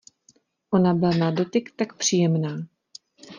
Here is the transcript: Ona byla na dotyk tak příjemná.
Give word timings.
Ona 0.71 0.93
byla 0.93 1.11
na 1.17 1.31
dotyk 1.31 1.71
tak 1.75 1.93
příjemná. 1.95 2.65